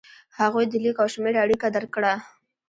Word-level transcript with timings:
هغوی 0.39 0.65
د 0.69 0.73
لیک 0.83 0.97
او 1.03 1.07
شمېر 1.13 1.35
اړیکه 1.43 1.67
درک 1.75 1.89
کړه. 1.95 2.13